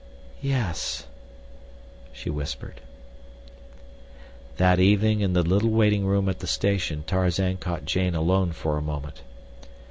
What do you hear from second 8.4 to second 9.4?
for a moment.